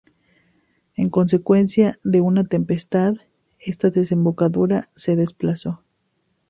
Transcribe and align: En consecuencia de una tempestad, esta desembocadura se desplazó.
En 0.95 1.11
consecuencia 1.11 1.99
de 2.03 2.21
una 2.21 2.43
tempestad, 2.45 3.13
esta 3.59 3.91
desembocadura 3.91 4.89
se 4.95 5.15
desplazó. 5.15 5.83